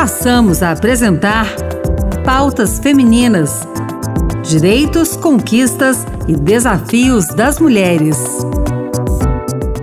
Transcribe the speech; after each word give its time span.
passamos 0.00 0.62
a 0.62 0.70
apresentar 0.70 1.46
Pautas 2.24 2.78
Femininas: 2.78 3.68
Direitos, 4.42 5.14
Conquistas 5.14 6.06
e 6.26 6.34
Desafios 6.34 7.26
das 7.26 7.58
Mulheres. 7.58 8.16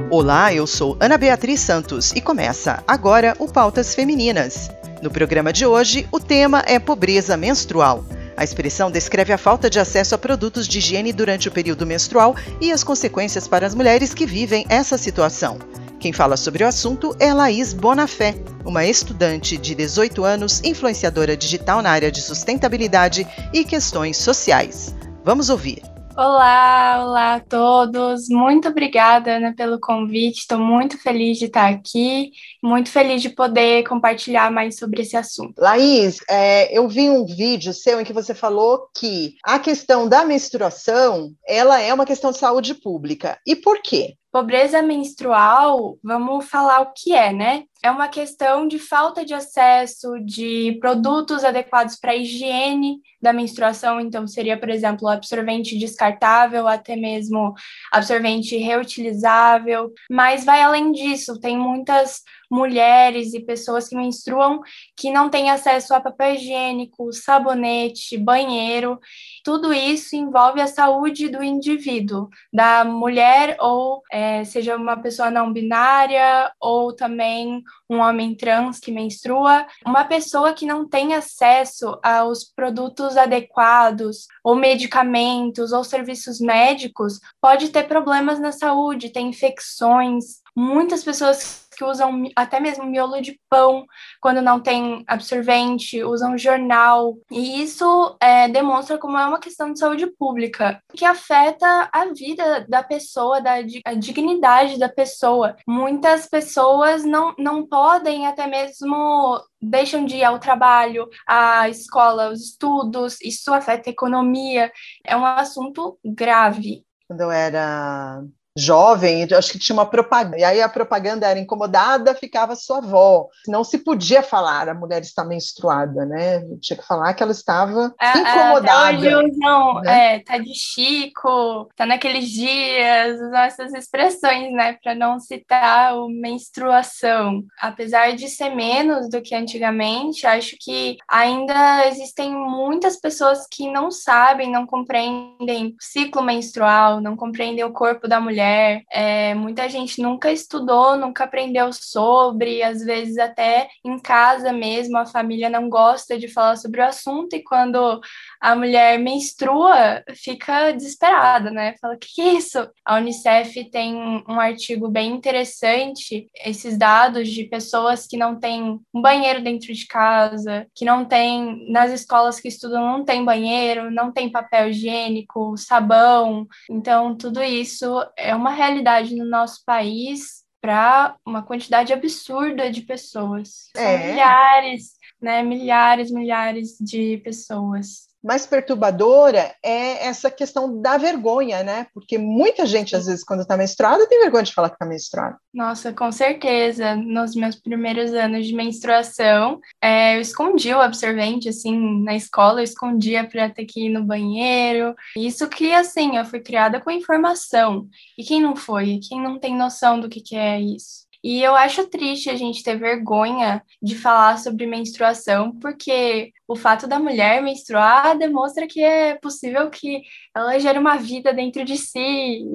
Olá, 0.10 0.52
eu 0.52 0.66
sou 0.66 0.98
Ana 1.00 1.20
Beatriz 1.20 1.60
Santos 1.60 2.14
e 2.14 2.20
começa 2.20 2.84
agora 2.88 3.36
o 3.38 3.48
Pautas 3.48 3.94
Femininas. 3.94 4.72
No 5.04 5.12
programa 5.12 5.54
de 5.54 5.68
hoje, 5.68 6.08
o 6.12 6.20
tema 6.20 6.64
é 6.66 6.80
pobreza 6.80 7.38
menstrual. 7.38 8.04
A 8.36 8.44
expressão 8.44 8.90
descreve 8.90 9.34
a 9.34 9.38
falta 9.38 9.70
de 9.70 9.80
acesso 9.80 10.16
a 10.16 10.18
produtos 10.18 10.68
de 10.68 10.80
higiene 10.80 11.14
durante 11.14 11.48
o 11.48 11.52
período 11.52 11.86
menstrual 11.86 12.36
e 12.60 12.72
as 12.72 12.84
consequências 12.84 13.48
para 13.48 13.68
as 13.68 13.76
mulheres 13.76 14.16
que 14.16 14.26
vivem 14.26 14.66
essa 14.68 14.98
situação. 14.98 15.60
Quem 16.08 16.14
fala 16.14 16.38
sobre 16.38 16.64
o 16.64 16.68
assunto 16.68 17.14
é 17.20 17.34
Laís 17.34 17.74
Bonafé, 17.74 18.34
uma 18.64 18.86
estudante 18.86 19.58
de 19.58 19.76
18 19.76 20.24
anos, 20.24 20.64
influenciadora 20.64 21.36
digital 21.36 21.82
na 21.82 21.90
área 21.90 22.10
de 22.10 22.22
sustentabilidade 22.22 23.28
e 23.54 23.66
questões 23.66 24.16
sociais. 24.16 24.96
Vamos 25.26 25.50
ouvir. 25.50 25.82
Olá, 26.16 27.04
olá 27.04 27.36
a 27.36 27.40
todos. 27.42 28.30
Muito 28.30 28.70
obrigada, 28.70 29.36
Ana, 29.36 29.54
pelo 29.54 29.82
convite. 29.82 30.40
Estou 30.40 30.58
muito 30.58 30.98
feliz 30.98 31.38
de 31.40 31.46
estar 31.46 31.70
aqui, 31.70 32.32
muito 32.64 32.90
feliz 32.90 33.22
de 33.22 33.30
poder 33.30 33.84
compartilhar 33.84 34.50
mais 34.50 34.78
sobre 34.78 35.02
esse 35.02 35.18
assunto. 35.18 35.56
Laís, 35.60 36.20
é, 36.30 36.76
eu 36.76 36.88
vi 36.88 37.10
um 37.10 37.26
vídeo 37.26 37.74
seu 37.74 38.00
em 38.00 38.06
que 38.06 38.14
você 38.14 38.34
falou 38.34 38.88
que 38.98 39.36
a 39.44 39.60
questão 39.60 40.08
da 40.08 40.24
menstruação 40.24 41.34
ela 41.46 41.82
é 41.82 41.94
uma 41.94 42.06
questão 42.06 42.32
de 42.32 42.38
saúde 42.38 42.74
pública. 42.76 43.38
E 43.46 43.58
por 43.58 43.82
quê? 43.82 44.16
Pobreza 44.32 44.82
menstrual, 44.82 45.98
vamos 46.04 46.50
falar 46.50 46.82
o 46.82 46.94
que 46.94 47.14
é, 47.14 47.32
né? 47.32 47.64
É 47.82 47.90
uma 47.90 48.08
questão 48.08 48.68
de 48.68 48.78
falta 48.78 49.24
de 49.24 49.34
acesso 49.34 50.20
de 50.20 50.78
produtos 50.82 51.44
adequados 51.44 51.96
para 51.96 52.12
a 52.12 52.16
higiene 52.16 53.00
da 53.22 53.32
menstruação, 53.32 54.00
então 54.00 54.28
seria, 54.28 54.60
por 54.60 54.70
exemplo, 54.70 55.08
absorvente 55.08 55.78
descartável, 55.78 56.68
até 56.68 56.96
mesmo 56.96 57.54
absorvente 57.92 58.58
reutilizável, 58.58 59.92
mas 60.10 60.44
vai 60.44 60.62
além 60.62 60.92
disso, 60.92 61.40
tem 61.40 61.58
muitas 61.58 62.22
mulheres 62.50 63.34
e 63.34 63.40
pessoas 63.40 63.88
que 63.88 63.96
menstruam 63.96 64.62
que 64.96 65.12
não 65.12 65.30
têm 65.30 65.50
acesso 65.50 65.94
a 65.94 66.00
papel 66.00 66.36
higiênico, 66.36 67.12
sabonete, 67.12 68.18
banheiro. 68.18 69.00
Tudo 69.44 69.74
isso 69.74 70.16
envolve 70.16 70.62
a 70.62 70.68
saúde 70.68 71.30
do 71.30 71.44
indivíduo, 71.44 72.30
da 72.52 72.84
mulher 72.84 73.58
ou 73.60 74.02
é, 74.12 74.44
seja 74.44 74.76
uma 74.76 74.98
pessoa 74.98 75.30
não 75.30 75.52
binária 75.52 76.52
ou 76.60 76.94
também 76.94 77.64
um 77.90 77.98
homem 78.00 78.36
trans 78.36 78.80
que 78.80 78.92
menstrua, 78.92 79.66
uma 79.86 80.04
pessoa 80.06 80.54
que 80.54 80.66
não 80.66 80.88
tem 80.88 81.14
acesso 81.14 81.98
aos 82.04 82.44
produtos 82.44 83.18
adequados, 83.18 84.28
ou 84.44 84.56
medicamentos, 84.56 85.72
ou 85.72 85.84
serviços 85.84 86.40
médicos, 86.40 87.20
pode 87.42 87.70
ter 87.70 87.84
problemas 87.84 88.40
na 88.40 88.52
saúde, 88.52 89.10
ter 89.10 89.22
infecções. 89.22 90.42
Muitas 90.56 91.04
pessoas 91.04 91.67
que 91.78 91.86
usam 91.86 92.24
até 92.36 92.60
mesmo 92.60 92.86
miolo 92.86 93.22
de 93.22 93.40
pão 93.48 93.86
quando 94.20 94.42
não 94.42 94.60
tem 94.60 95.04
absorvente, 95.08 96.04
usam 96.04 96.38
jornal. 96.38 97.16
E 97.32 97.62
isso 97.62 98.18
é, 98.20 98.48
demonstra 98.48 98.98
como 98.98 99.18
é 99.18 99.26
uma 99.26 99.40
questão 99.40 99.72
de 99.72 99.80
saúde 99.80 100.08
pública, 100.08 100.82
que 100.96 101.06
afeta 101.06 101.88
a 101.94 102.06
vida 102.06 102.66
da 102.68 102.82
pessoa, 102.82 103.40
da 103.40 103.58
a 103.86 103.94
dignidade 103.94 104.80
da 104.80 104.90
pessoa. 104.90 105.56
Muitas 105.68 106.28
pessoas 106.28 107.04
não, 107.04 107.36
não 107.38 107.66
podem 107.66 108.26
até 108.26 108.48
mesmo 108.48 109.40
deixam 109.62 110.06
de 110.06 110.18
ir 110.18 110.24
ao 110.24 110.40
trabalho, 110.40 111.08
à 111.28 111.70
escola, 111.70 112.32
os 112.32 112.42
estudos, 112.42 113.20
isso 113.22 113.54
afeta 113.54 113.90
a 113.90 113.92
economia. 113.92 114.72
É 115.06 115.16
um 115.16 115.26
assunto 115.26 116.00
grave. 116.04 116.84
Quando 117.08 117.22
eu 117.22 117.32
era 117.32 118.24
jovem, 118.58 119.28
acho 119.32 119.52
que 119.52 119.60
tinha 119.60 119.76
uma 119.76 119.86
propaganda, 119.86 120.38
e 120.38 120.44
aí 120.44 120.62
a 120.62 120.68
propaganda 120.68 121.28
era 121.28 121.40
incomodada, 121.40 122.16
ficava 122.16 122.56
sua 122.56 122.80
avó. 122.80 123.28
Não 123.48 123.64
se 123.64 123.78
podia 123.78 124.24
falar 124.24 124.68
a 124.68 124.74
mulher 124.74 125.02
está 125.02 125.24
menstruada, 125.24 126.06
né? 126.06 126.44
Tinha 126.60 126.78
que 126.78 126.86
falar 126.86 127.14
que 127.14 127.22
ela 127.22 127.32
estava 127.32 127.94
é, 128.02 128.08
é 128.08 128.18
incomodada. 128.18 129.08
É, 129.08 129.18
hoje 129.18 129.38
não, 129.38 129.82
né? 129.82 130.16
é, 130.16 130.20
tá 130.20 130.38
de 130.40 130.54
chico, 130.56 131.70
tá 131.76 131.86
naqueles 131.86 132.30
dias, 132.30 133.22
usam 133.22 133.38
essas 133.38 133.74
expressões, 133.74 134.52
né, 134.54 134.78
para 134.82 134.96
não 134.96 135.20
citar 135.20 135.96
o 135.96 136.10
menstruação. 136.10 137.44
Apesar 137.62 138.16
de 138.16 138.28
ser 138.28 138.50
menos 138.50 139.10
do 139.10 139.22
que 139.22 139.36
antigamente, 139.36 140.26
acho 140.26 140.56
que 140.60 140.98
ainda 141.08 141.88
existem 141.88 142.32
muitas 142.32 142.98
pessoas 142.98 143.46
que 143.50 143.70
não 143.70 143.92
sabem, 143.92 144.52
não 144.52 144.66
compreendem 144.66 145.68
o 145.68 145.76
ciclo 145.80 146.24
menstrual, 146.24 147.00
não 147.00 147.16
compreendem 147.16 147.64
o 147.64 147.74
corpo 147.74 148.08
da 148.08 148.20
mulher 148.20 148.47
mulher. 148.48 148.84
É, 148.92 149.34
muita 149.34 149.70
gente 149.70 150.02
nunca 150.02 150.32
estudou, 150.32 150.96
nunca 150.98 151.26
aprendeu 151.26 151.72
sobre, 151.74 152.64
às 152.64 152.82
vezes 152.84 153.18
até 153.18 153.68
em 153.86 154.00
casa 154.00 154.52
mesmo 154.52 154.98
a 154.98 155.06
família 155.06 155.50
não 155.50 155.70
gosta 155.70 156.18
de 156.18 156.28
falar 156.28 156.56
sobre 156.56 156.82
o 156.82 156.86
assunto 156.86 157.36
e 157.36 157.44
quando 157.44 158.00
a 158.40 158.56
mulher 158.56 159.00
menstrua, 159.00 160.04
fica 160.16 160.72
desesperada, 160.72 161.52
né? 161.52 161.76
Fala, 161.82 161.98
que, 161.98 162.14
que 162.14 162.22
é 162.22 162.34
isso? 162.34 162.70
A 162.86 162.98
Unicef 162.98 163.70
tem 163.70 163.96
um 164.28 164.40
artigo 164.40 164.90
bem 164.90 165.12
interessante, 165.12 166.30
esses 166.46 166.78
dados 166.78 167.30
de 167.30 167.44
pessoas 167.46 168.06
que 168.08 168.18
não 168.18 168.40
têm 168.40 168.80
um 168.94 169.02
banheiro 169.02 169.44
dentro 169.44 169.74
de 169.74 169.88
casa, 169.88 170.68
que 170.76 170.86
não 170.86 171.04
tem, 171.06 171.70
nas 171.72 171.92
escolas 171.92 172.40
que 172.40 172.48
estudam, 172.48 172.86
não 172.86 173.06
tem 173.06 173.26
banheiro, 173.26 173.92
não 173.92 174.12
tem 174.12 174.32
papel 174.32 174.70
higiênico, 174.70 175.58
sabão. 175.58 176.48
Então, 176.70 177.16
tudo 177.16 177.42
isso 177.44 178.04
é 178.16 178.36
uma 178.38 178.52
realidade 178.52 179.16
no 179.16 179.26
nosso 179.26 179.64
país 179.66 180.46
para 180.62 181.16
uma 181.26 181.44
quantidade 181.44 181.94
absurda 181.94 182.72
de 182.72 182.82
pessoas. 182.82 183.70
São 183.76 183.84
é. 183.84 184.12
milhares, 184.12 184.94
né? 185.22 185.44
Milhares, 185.44 186.12
milhares 186.12 186.78
de 186.80 187.18
pessoas 187.18 188.07
mais 188.28 188.46
perturbadora 188.46 189.56
é 189.64 190.06
essa 190.06 190.30
questão 190.30 190.82
da 190.82 190.98
vergonha, 190.98 191.64
né? 191.64 191.88
Porque 191.94 192.18
muita 192.18 192.66
gente, 192.66 192.94
às 192.94 193.06
vezes, 193.06 193.24
quando 193.24 193.40
está 193.42 193.56
menstruada, 193.56 194.06
tem 194.06 194.20
vergonha 194.20 194.44
de 194.44 194.54
falar 194.54 194.70
que 194.70 194.76
está 194.76 194.86
menstruada. 194.86 195.38
Nossa, 195.54 195.94
com 195.94 196.12
certeza. 196.12 196.94
Nos 196.94 197.36
meus 197.36 197.56
primeiros 197.56 198.14
anos 198.14 198.46
de 198.46 198.54
menstruação, 198.54 199.62
é, 199.82 200.18
eu 200.18 200.22
escondia 200.22 200.78
o 200.78 200.82
absorvente, 200.82 201.48
assim, 201.48 202.04
na 202.04 202.16
escola, 202.18 202.60
eu 202.60 202.66
escondia 202.66 203.26
para 203.26 203.50
ter 203.50 203.64
que 203.64 203.86
ir 203.86 203.90
no 203.90 204.04
banheiro. 204.04 204.94
Isso 205.16 205.48
que, 205.48 205.74
assim, 205.74 206.18
eu 206.18 206.26
fui 206.26 206.42
criada 206.42 206.82
com 206.82 206.92
informação. 206.92 207.88
E 208.18 208.26
quem 208.26 208.42
não 208.42 208.58
foi? 208.58 209.00
Quem 209.08 209.22
não 209.22 209.40
tem 209.40 209.56
noção 209.56 210.02
do 210.02 210.10
que, 210.10 210.20
que 210.20 210.36
é 210.36 210.60
isso? 210.60 211.07
E 211.28 211.44
eu 211.44 211.54
acho 211.56 211.86
triste 211.88 212.30
a 212.30 212.38
gente 212.38 212.64
ter 212.64 212.78
vergonha 212.80 213.62
de 213.84 213.98
falar 213.98 214.38
sobre 214.38 214.66
menstruação, 214.66 215.52
porque 215.60 216.32
o 216.48 216.56
fato 216.56 216.88
da 216.88 216.98
mulher 217.00 217.44
menstruar 217.44 218.18
demonstra 218.18 218.66
que 218.66 218.82
é 218.82 219.16
possível 219.16 219.70
que 219.70 220.04
ela 220.34 220.58
gere 220.58 220.80
uma 220.80 220.96
vida 220.96 221.34
dentro 221.34 221.66
de 221.66 221.76
si. 221.76 222.46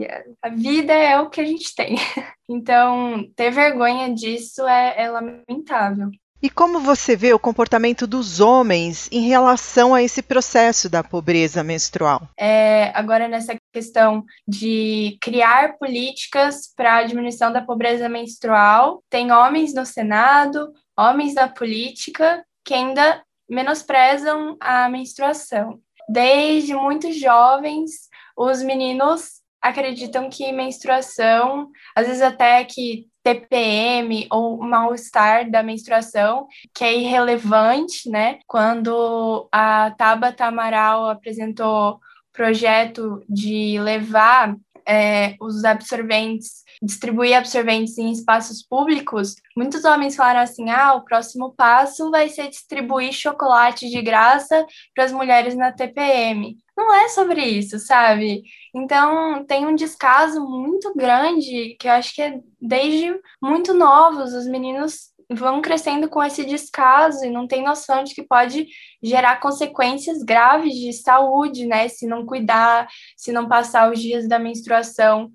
A 0.40 0.48
vida 0.48 0.90
é 0.90 1.20
o 1.20 1.28
que 1.28 1.42
a 1.42 1.44
gente 1.44 1.74
tem. 1.74 1.96
Então, 2.48 3.24
ter 3.34 3.50
vergonha 3.50 4.12
disso 4.12 4.66
é, 4.66 5.04
é 5.04 5.10
lamentável. 5.10 6.10
E 6.42 6.50
como 6.50 6.80
você 6.80 7.14
vê 7.14 7.32
o 7.32 7.38
comportamento 7.38 8.04
dos 8.04 8.40
homens 8.40 9.08
em 9.12 9.28
relação 9.28 9.94
a 9.94 10.02
esse 10.02 10.20
processo 10.20 10.90
da 10.90 11.04
pobreza 11.04 11.62
menstrual? 11.62 12.28
É, 12.36 12.90
agora, 12.96 13.28
nessa 13.28 13.54
questão 13.72 14.24
de 14.46 15.16
criar 15.20 15.78
políticas 15.78 16.72
para 16.74 16.96
a 16.96 17.04
diminuição 17.04 17.52
da 17.52 17.62
pobreza 17.62 18.08
menstrual, 18.08 19.04
tem 19.08 19.30
homens 19.30 19.72
no 19.72 19.86
Senado, 19.86 20.72
homens 20.98 21.34
na 21.34 21.46
política, 21.46 22.44
que 22.64 22.74
ainda 22.74 23.22
menosprezam 23.48 24.56
a 24.58 24.88
menstruação. 24.88 25.78
Desde 26.08 26.74
muito 26.74 27.12
jovens, 27.12 28.08
os 28.36 28.62
meninos 28.62 29.41
acreditam 29.62 30.28
que 30.28 30.50
menstruação, 30.52 31.70
às 31.94 32.06
vezes 32.06 32.20
até 32.20 32.64
que 32.64 33.06
TPM 33.22 34.26
ou 34.30 34.58
mal-estar 34.58 35.48
da 35.48 35.62
menstruação, 35.62 36.48
que 36.74 36.82
é 36.82 36.94
irrelevante, 36.96 38.10
né? 38.10 38.40
Quando 38.46 39.48
a 39.52 39.92
Tabata 39.92 40.46
Amaral 40.46 41.08
apresentou 41.08 42.00
projeto 42.32 43.22
de 43.28 43.78
levar 43.78 44.56
é, 44.86 45.36
os 45.40 45.64
absorventes, 45.64 46.64
distribuir 46.82 47.36
absorventes 47.36 47.96
em 47.98 48.10
espaços 48.10 48.62
públicos, 48.62 49.36
muitos 49.56 49.84
homens 49.84 50.16
falaram 50.16 50.40
assim: 50.40 50.70
ah, 50.70 50.94
o 50.94 51.04
próximo 51.04 51.54
passo 51.56 52.10
vai 52.10 52.28
ser 52.28 52.48
distribuir 52.48 53.12
chocolate 53.12 53.88
de 53.88 54.02
graça 54.02 54.66
para 54.94 55.04
as 55.04 55.12
mulheres 55.12 55.54
na 55.54 55.70
TPM. 55.70 56.56
Não 56.82 56.92
é 56.92 57.08
sobre 57.08 57.40
isso, 57.44 57.78
sabe? 57.78 58.42
Então, 58.74 59.44
tem 59.44 59.64
um 59.64 59.74
descaso 59.76 60.40
muito 60.44 60.92
grande 60.96 61.76
que 61.78 61.86
eu 61.86 61.92
acho 61.92 62.12
que 62.12 62.20
é 62.20 62.40
desde 62.60 63.14
muito 63.40 63.72
novos, 63.72 64.34
os 64.34 64.48
meninos 64.48 65.12
vão 65.30 65.62
crescendo 65.62 66.08
com 66.08 66.20
esse 66.22 66.44
descaso 66.44 67.24
e 67.24 67.30
não 67.30 67.46
tem 67.46 67.62
noção 67.62 68.02
de 68.02 68.16
que 68.16 68.24
pode 68.24 68.66
gerar 69.00 69.38
consequências 69.38 70.24
graves 70.24 70.74
de 70.74 70.92
saúde, 70.92 71.66
né? 71.66 71.86
Se 71.86 72.04
não 72.04 72.26
cuidar, 72.26 72.88
se 73.16 73.30
não 73.30 73.48
passar 73.48 73.90
os 73.92 74.00
dias 74.00 74.28
da 74.28 74.40
menstruação 74.40 75.30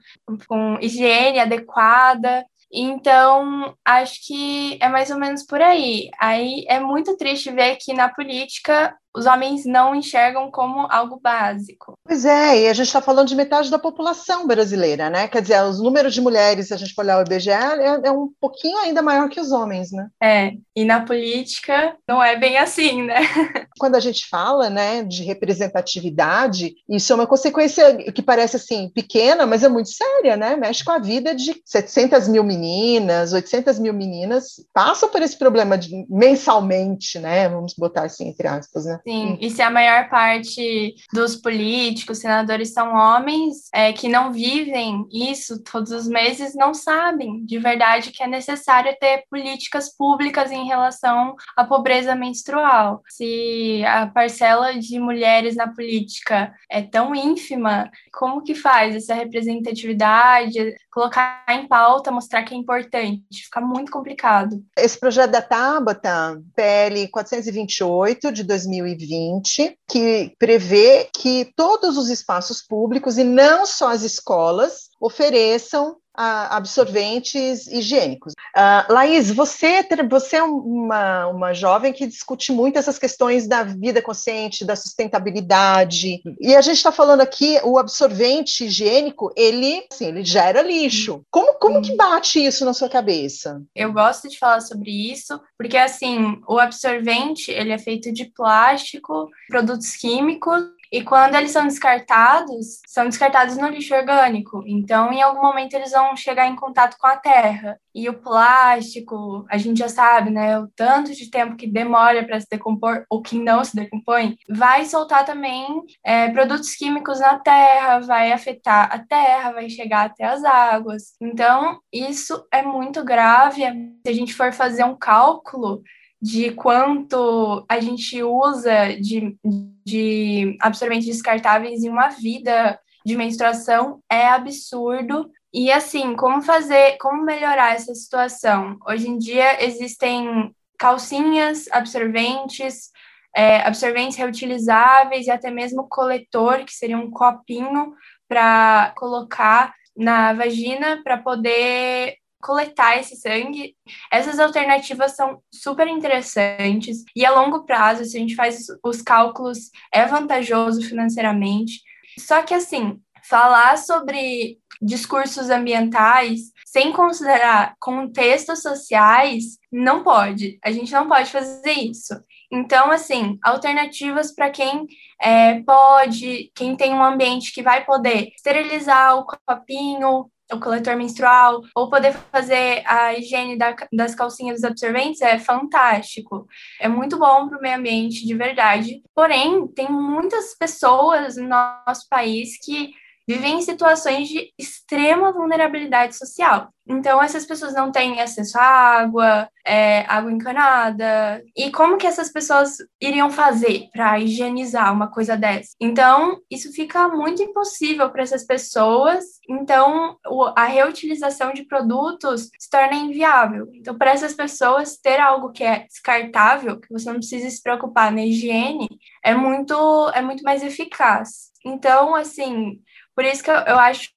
com 0.49 0.77
higiene 0.81 1.39
adequada. 1.39 2.45
Então, 2.69 3.73
acho 3.85 4.19
que 4.27 4.77
é 4.81 4.89
mais 4.89 5.09
ou 5.09 5.17
menos 5.17 5.43
por 5.43 5.61
aí. 5.61 6.09
Aí 6.19 6.65
é 6.67 6.77
muito 6.81 7.15
triste 7.15 7.49
ver 7.51 7.77
que 7.77 7.93
na 7.93 8.09
política 8.09 8.93
os 9.17 9.25
homens 9.25 9.65
não 9.65 9.95
enxergam 9.95 10.51
como 10.51 10.87
algo 10.91 11.19
básico. 11.21 11.97
Pois 12.05 12.23
é, 12.23 12.61
e 12.61 12.67
a 12.67 12.73
gente 12.73 12.85
está 12.85 13.01
falando 13.01 13.27
de 13.27 13.35
metade 13.35 13.71
da 13.71 13.79
população 13.79 14.45
brasileira, 14.45 15.09
né? 15.09 15.27
Quer 15.27 15.41
dizer, 15.41 15.63
os 15.63 15.81
números 15.81 16.13
de 16.13 16.21
mulheres, 16.21 16.67
se 16.67 16.73
a 16.73 16.77
gente 16.77 16.93
for 16.93 17.03
olhar 17.03 17.17
o 17.17 17.21
IBGE, 17.21 17.49
é, 17.49 18.01
é, 18.05 18.11
um 18.11 18.29
pouquinho 18.39 18.77
ainda 18.77 19.01
maior 19.01 19.27
que 19.27 19.39
os 19.39 19.51
homens, 19.51 19.91
né? 19.91 20.07
É, 20.21 20.51
e 20.75 20.85
na 20.85 21.03
política 21.03 21.95
não 22.07 22.23
é 22.23 22.35
bem 22.35 22.57
assim, 22.57 23.01
né? 23.01 23.15
Quando 23.79 23.95
a 23.95 23.99
gente 23.99 24.27
fala, 24.27 24.69
né, 24.69 25.03
de 25.03 25.23
representatividade, 25.23 26.75
isso 26.89 27.11
é 27.11 27.15
uma 27.15 27.27
consequência 27.27 27.95
que 28.11 28.21
parece, 28.21 28.55
assim, 28.55 28.89
pequena, 28.93 29.45
mas 29.45 29.63
é 29.63 29.69
muito 29.69 29.89
séria, 29.89 30.37
né? 30.37 30.55
Mexe 30.55 30.83
com 30.83 30.91
a 30.91 30.99
vida 30.99 31.33
de 31.33 31.61
700 31.65 32.27
mil 32.27 32.43
meninas, 32.43 33.33
800 33.33 33.79
mil 33.79 33.93
meninas, 33.93 34.63
passam 34.73 35.09
por 35.09 35.21
esse 35.21 35.37
problema 35.37 35.77
de, 35.77 36.05
mensalmente, 36.09 37.19
né? 37.19 37.49
Vamos 37.49 37.73
botar 37.77 38.03
assim, 38.03 38.27
entre 38.29 38.47
aspas, 38.47 38.85
né? 38.85 38.99
Sim, 39.07 39.37
e 39.39 39.49
se 39.49 39.61
a 39.61 39.69
maior 39.69 40.09
parte 40.09 40.95
dos 41.13 41.37
políticos, 41.37 42.17
senadores 42.17 42.73
são 42.73 42.93
homens 42.93 43.69
é, 43.73 43.93
que 43.93 44.09
não 44.09 44.33
vivem 44.33 45.07
isso 45.09 45.63
todos 45.63 45.93
os 45.93 46.09
meses, 46.09 46.53
não 46.53 46.73
sabem 46.73 47.45
de 47.45 47.57
verdade 47.57 48.11
que 48.11 48.21
é 48.21 48.27
necessário 48.27 48.93
ter 48.99 49.23
políticas 49.29 49.95
públicas 49.95 50.51
em 50.51 50.67
relação 50.67 51.37
à 51.55 51.63
pobreza 51.63 52.15
menstrual. 52.15 53.01
Se 53.07 53.81
a 53.85 54.07
parcela 54.07 54.77
de 54.77 54.99
mulheres 54.99 55.55
na 55.55 55.73
política 55.73 56.53
é 56.69 56.81
tão 56.81 57.15
ínfima, 57.15 57.89
como 58.11 58.43
que 58.43 58.53
faz 58.53 58.93
essa 58.93 59.13
representatividade, 59.13 60.75
colocar 60.91 61.45
em 61.47 61.65
pauta, 61.65 62.11
mostrar 62.11 62.43
que 62.43 62.53
é 62.53 62.57
importante? 62.57 63.23
Fica 63.45 63.61
muito 63.61 63.89
complicado. 63.89 64.61
Esse 64.77 64.99
projeto 64.99 65.31
da 65.31 65.41
Tabata, 65.41 66.41
PL 66.53 67.07
428 67.07 68.33
de 68.33 68.43
2020, 68.43 68.96
2020, 68.97 69.77
que 69.87 70.33
prevê 70.37 71.09
que 71.13 71.51
todos 71.55 71.97
os 71.97 72.09
espaços 72.09 72.61
públicos, 72.61 73.17
e 73.17 73.23
não 73.23 73.65
só 73.65 73.89
as 73.89 74.03
escolas, 74.03 74.89
ofereçam 74.99 75.97
absorventes 76.17 77.67
higiênicos. 77.67 78.33
Uh, 78.55 78.91
Laís, 78.91 79.31
você, 79.31 79.85
você 80.09 80.37
é 80.37 80.43
uma, 80.43 81.27
uma 81.27 81.53
jovem 81.53 81.93
que 81.93 82.07
discute 82.07 82.51
muito 82.51 82.79
essas 82.79 82.97
questões 82.97 83.47
da 83.47 83.63
vida 83.63 84.01
consciente, 84.01 84.65
da 84.65 84.75
sustentabilidade, 84.75 86.21
e 86.39 86.55
a 86.55 86.61
gente 86.61 86.77
está 86.77 86.91
falando 86.91 87.21
aqui, 87.21 87.59
o 87.63 87.77
absorvente 87.77 88.65
higiênico, 88.65 89.31
ele, 89.35 89.85
assim, 89.91 90.07
ele 90.07 90.23
gera 90.23 90.61
lixo. 90.61 91.21
Como, 91.29 91.53
como 91.59 91.81
que 91.81 91.95
bate 91.95 92.43
isso 92.43 92.65
na 92.65 92.73
sua 92.73 92.89
cabeça? 92.89 93.61
Eu 93.75 93.93
gosto 93.93 94.27
de 94.27 94.37
falar 94.37 94.61
sobre 94.61 94.91
isso, 94.91 95.39
porque, 95.57 95.77
assim, 95.77 96.41
o 96.47 96.57
absorvente, 96.57 97.51
ele 97.51 97.71
é 97.71 97.77
feito 97.77 98.11
de 98.11 98.25
plástico, 98.25 99.29
produtos 99.47 99.95
químicos, 99.95 100.63
e 100.91 101.03
quando 101.03 101.35
eles 101.35 101.51
são 101.51 101.67
descartados, 101.67 102.79
são 102.87 103.05
descartados 103.05 103.57
no 103.57 103.67
lixo 103.67 103.93
orgânico. 103.93 104.63
Então, 104.65 105.11
em 105.11 105.21
algum 105.21 105.41
momento, 105.41 105.73
eles 105.73 105.91
vão 105.91 106.15
chegar 106.15 106.47
em 106.47 106.55
contato 106.55 106.97
com 106.97 107.07
a 107.07 107.17
terra. 107.17 107.79
E 107.93 108.07
o 108.07 108.13
plástico, 108.13 109.45
a 109.49 109.57
gente 109.57 109.79
já 109.79 109.89
sabe, 109.89 110.29
né? 110.29 110.59
O 110.59 110.67
tanto 110.75 111.13
de 111.13 111.29
tempo 111.29 111.55
que 111.55 111.67
demora 111.67 112.23
para 112.25 112.39
se 112.39 112.47
decompor 112.49 113.05
ou 113.09 113.21
que 113.21 113.39
não 113.39 113.63
se 113.63 113.75
decompõe, 113.75 114.37
vai 114.47 114.85
soltar 114.85 115.25
também 115.25 115.67
é, 116.05 116.29
produtos 116.29 116.75
químicos 116.75 117.19
na 117.19 117.39
terra, 117.39 117.99
vai 117.99 118.31
afetar 118.31 118.89
a 118.93 118.99
terra, 118.99 119.51
vai 119.51 119.69
chegar 119.69 120.05
até 120.05 120.25
as 120.25 120.43
águas. 120.43 121.15
Então, 121.21 121.79
isso 121.91 122.45
é 122.51 122.61
muito 122.61 123.03
grave. 123.03 123.61
Se 124.05 124.11
a 124.11 124.13
gente 124.13 124.33
for 124.33 124.53
fazer 124.53 124.83
um 124.83 124.95
cálculo, 124.95 125.81
de 126.21 126.51
quanto 126.51 127.65
a 127.69 127.79
gente 127.79 128.21
usa 128.23 128.93
de, 128.99 129.37
de 129.85 130.57
absorventes 130.61 131.07
descartáveis 131.07 131.83
em 131.83 131.89
uma 131.89 132.09
vida 132.09 132.79
de 133.05 133.15
menstruação 133.15 134.01
é 134.11 134.27
absurdo. 134.27 135.29
E 135.53 135.71
assim, 135.71 136.15
como 136.15 136.41
fazer, 136.41 136.97
como 136.97 137.23
melhorar 137.23 137.73
essa 137.73 137.93
situação? 137.95 138.77
Hoje 138.85 139.07
em 139.07 139.17
dia 139.17 139.63
existem 139.63 140.53
calcinhas 140.77 141.67
absorventes, 141.71 142.89
é, 143.35 143.61
absorventes 143.61 144.17
reutilizáveis 144.17 145.27
e 145.27 145.31
até 145.31 145.49
mesmo 145.49 145.87
coletor, 145.87 146.65
que 146.65 146.73
seria 146.73 146.97
um 146.97 147.09
copinho 147.09 147.93
para 148.27 148.93
colocar 148.97 149.73
na 149.95 150.33
vagina 150.33 151.01
para 151.03 151.17
poder 151.17 152.17
coletar 152.41 152.97
esse 152.97 153.15
sangue. 153.15 153.75
Essas 154.11 154.39
alternativas 154.39 155.15
são 155.15 155.41
super 155.51 155.87
interessantes 155.87 157.03
e 157.15 157.25
a 157.25 157.31
longo 157.31 157.65
prazo, 157.65 158.05
se 158.05 158.17
a 158.17 158.19
gente 158.19 158.35
faz 158.35 158.65
os 158.83 159.01
cálculos, 159.01 159.69
é 159.91 160.05
vantajoso 160.05 160.81
financeiramente. 160.81 161.81
Só 162.19 162.41
que 162.43 162.53
assim, 162.53 162.99
falar 163.27 163.77
sobre 163.77 164.57
discursos 164.81 165.49
ambientais 165.49 166.51
sem 166.65 166.91
considerar 166.91 167.75
contextos 167.79 168.61
sociais 168.61 169.57
não 169.71 170.03
pode. 170.03 170.59
A 170.63 170.71
gente 170.71 170.91
não 170.91 171.07
pode 171.07 171.29
fazer 171.29 171.71
isso. 171.71 172.13
Então, 172.51 172.91
assim, 172.91 173.37
alternativas 173.43 174.33
para 174.33 174.49
quem 174.49 174.87
é, 175.21 175.61
pode, 175.63 176.51
quem 176.55 176.75
tem 176.75 176.93
um 176.93 177.03
ambiente 177.03 177.53
que 177.53 177.61
vai 177.61 177.83
poder 177.83 178.29
esterilizar 178.35 179.17
o 179.17 179.25
copinho, 179.25 180.29
o 180.51 180.59
coletor 180.59 180.95
menstrual, 180.95 181.61
ou 181.75 181.89
poder 181.89 182.13
fazer 182.31 182.83
a 182.85 183.13
higiene 183.13 183.57
da, 183.57 183.75
das 183.91 184.15
calcinhas 184.15 184.61
dos 184.61 184.63
absorventes 184.63 185.21
é 185.21 185.37
fantástico. 185.39 186.47
É 186.79 186.87
muito 186.87 187.17
bom 187.17 187.47
para 187.47 187.57
o 187.57 187.61
meio 187.61 187.77
ambiente, 187.77 188.25
de 188.25 188.33
verdade. 188.33 189.01
Porém, 189.13 189.67
tem 189.67 189.89
muitas 189.89 190.57
pessoas 190.57 191.35
no 191.35 191.47
nosso 191.47 192.07
país 192.09 192.57
que 192.63 192.91
vivem 193.27 193.57
em 193.57 193.61
situações 193.61 194.29
de 194.29 194.53
extrema 194.57 195.33
vulnerabilidade 195.33 196.15
social. 196.15 196.69
Então, 196.89 197.21
essas 197.21 197.45
pessoas 197.45 197.73
não 197.73 197.91
têm 197.91 198.21
acesso 198.21 198.57
à 198.57 198.63
água, 198.63 199.49
é, 199.65 200.05
água 200.07 200.31
encanada. 200.31 201.43
E 201.55 201.69
como 201.69 201.97
que 201.97 202.07
essas 202.07 202.31
pessoas 202.31 202.77
iriam 203.01 203.29
fazer 203.29 203.89
para 203.91 204.17
higienizar 204.17 204.93
uma 204.93 205.11
coisa 205.11 205.35
dessa? 205.35 205.71
Então, 205.81 206.39
isso 206.49 206.71
fica 206.71 207.09
muito 207.09 207.43
impossível 207.43 208.09
para 208.09 208.23
essas 208.23 208.45
pessoas. 208.45 209.25
Então, 209.49 210.17
a 210.55 210.63
reutilização 210.63 211.51
de 211.51 211.65
produtos 211.65 212.49
se 212.57 212.69
torna 212.69 212.95
inviável. 212.95 213.67
Então, 213.73 213.97
para 213.97 214.11
essas 214.11 214.33
pessoas, 214.33 214.95
ter 214.97 215.19
algo 215.19 215.51
que 215.51 215.65
é 215.65 215.79
descartável, 215.79 216.79
que 216.79 216.91
você 216.91 217.09
não 217.09 217.17
precisa 217.17 217.49
se 217.49 217.61
preocupar 217.61 218.13
na 218.13 218.25
higiene, 218.25 218.87
é 219.21 219.35
muito, 219.35 220.09
é 220.13 220.21
muito 220.21 220.41
mais 220.43 220.63
eficaz. 220.63 221.47
Então, 221.65 222.15
assim, 222.15 222.79
por 223.17 223.25
isso 223.25 223.43
que 223.43 223.49
eu, 223.49 223.55
eu 223.55 223.79
acho 223.79 224.11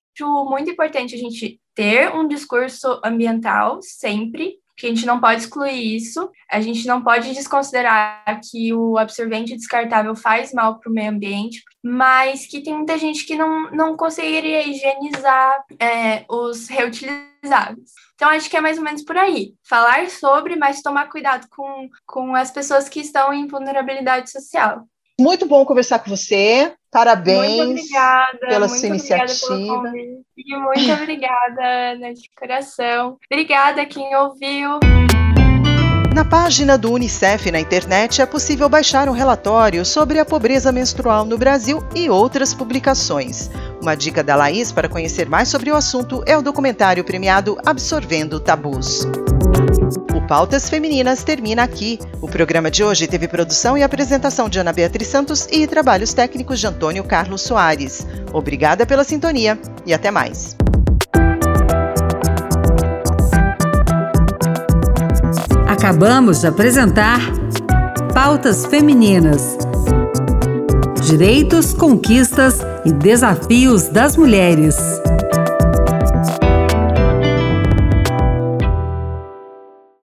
muito 0.46 0.68
importante 0.68 1.14
a 1.14 1.18
gente 1.18 1.58
ter 1.74 2.14
um 2.14 2.28
discurso 2.28 3.00
ambiental 3.02 3.80
sempre, 3.80 4.56
que 4.76 4.84
a 4.84 4.90
gente 4.90 5.06
não 5.06 5.18
pode 5.18 5.40
excluir 5.40 5.96
isso, 5.96 6.30
a 6.50 6.60
gente 6.60 6.86
não 6.86 7.02
pode 7.02 7.32
desconsiderar 7.32 8.38
que 8.42 8.74
o 8.74 8.98
absorvente 8.98 9.56
descartável 9.56 10.14
faz 10.14 10.52
mal 10.52 10.78
para 10.78 10.90
o 10.90 10.92
meio 10.92 11.10
ambiente, 11.10 11.62
mas 11.82 12.44
que 12.44 12.62
tem 12.62 12.74
muita 12.74 12.98
gente 12.98 13.24
que 13.24 13.36
não, 13.36 13.70
não 13.70 13.96
conseguiria 13.96 14.68
higienizar 14.68 15.64
é, 15.78 16.26
os 16.28 16.68
reutilizáveis. 16.68 17.92
Então, 18.14 18.28
acho 18.28 18.50
que 18.50 18.56
é 18.58 18.60
mais 18.60 18.76
ou 18.76 18.84
menos 18.84 19.02
por 19.02 19.16
aí. 19.16 19.54
Falar 19.66 20.10
sobre, 20.10 20.56
mas 20.56 20.82
tomar 20.82 21.08
cuidado 21.08 21.46
com, 21.48 21.88
com 22.06 22.34
as 22.34 22.50
pessoas 22.50 22.86
que 22.86 23.00
estão 23.00 23.32
em 23.32 23.46
vulnerabilidade 23.46 24.30
social. 24.30 24.86
Muito 25.20 25.44
bom 25.46 25.66
conversar 25.66 25.98
com 25.98 26.08
você. 26.08 26.72
Parabéns 26.90 27.82
obrigada, 27.82 28.38
pela 28.48 28.68
sua 28.68 28.88
iniciativa. 28.88 29.92
E 30.34 30.56
muito 30.56 30.92
obrigada, 31.02 31.92
Ana, 31.92 32.14
de 32.14 32.30
coração. 32.34 33.18
Obrigada 33.30 33.84
quem 33.84 34.16
ouviu. 34.16 34.80
Na 36.14 36.24
página 36.24 36.78
do 36.78 36.90
Unicef 36.90 37.50
na 37.50 37.60
internet 37.60 38.22
é 38.22 38.26
possível 38.26 38.66
baixar 38.66 39.10
um 39.10 39.12
relatório 39.12 39.84
sobre 39.84 40.18
a 40.18 40.24
pobreza 40.24 40.72
menstrual 40.72 41.26
no 41.26 41.36
Brasil 41.36 41.86
e 41.94 42.08
outras 42.08 42.54
publicações. 42.54 43.50
Uma 43.80 43.94
dica 43.94 44.24
da 44.24 44.34
Laís 44.34 44.72
para 44.72 44.88
conhecer 44.88 45.28
mais 45.28 45.48
sobre 45.48 45.70
o 45.70 45.76
assunto 45.76 46.24
é 46.26 46.36
o 46.36 46.42
documentário 46.42 47.04
premiado 47.04 47.58
Absorvendo 47.64 48.40
Tabus. 48.40 49.06
Pautas 50.30 50.70
Femininas 50.70 51.24
termina 51.24 51.64
aqui. 51.64 51.98
O 52.22 52.28
programa 52.28 52.70
de 52.70 52.84
hoje 52.84 53.08
teve 53.08 53.26
produção 53.26 53.76
e 53.76 53.82
apresentação 53.82 54.48
de 54.48 54.60
Ana 54.60 54.72
Beatriz 54.72 55.08
Santos 55.08 55.48
e 55.50 55.66
trabalhos 55.66 56.14
técnicos 56.14 56.60
de 56.60 56.68
Antônio 56.68 57.02
Carlos 57.02 57.42
Soares. 57.42 58.06
Obrigada 58.32 58.86
pela 58.86 59.02
sintonia 59.02 59.58
e 59.84 59.92
até 59.92 60.08
mais. 60.12 60.56
Acabamos 65.66 66.42
de 66.42 66.46
apresentar 66.46 67.18
Pautas 68.14 68.64
Femininas. 68.66 69.58
Direitos, 71.02 71.74
conquistas 71.74 72.60
e 72.84 72.92
desafios 72.92 73.88
das 73.88 74.16
mulheres. 74.16 74.76